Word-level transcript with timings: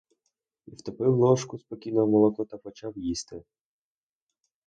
І 0.65 0.75
втопив 0.75 1.15
ложку 1.17 1.57
спокійно 1.59 2.05
в 2.05 2.09
молоко 2.09 2.45
та 2.45 2.57
почав 2.57 2.97
їсти. 2.97 3.43